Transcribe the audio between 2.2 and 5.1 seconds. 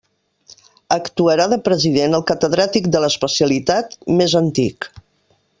catedràtic de l'especialitat més antic.